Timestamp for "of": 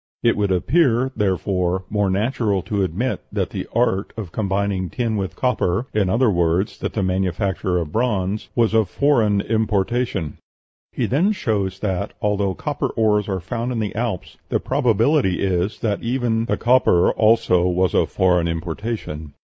4.17-4.31, 7.77-7.91, 8.73-8.89, 17.93-18.09